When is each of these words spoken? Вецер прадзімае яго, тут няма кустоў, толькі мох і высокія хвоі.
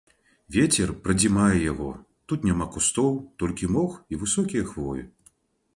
Вецер 0.53 0.93
прадзімае 1.03 1.57
яго, 1.71 1.89
тут 2.33 2.49
няма 2.49 2.65
кустоў, 2.77 3.11
толькі 3.45 3.71
мох 3.79 3.91
і 4.15 4.21
высокія 4.25 4.63
хвоі. 4.73 5.03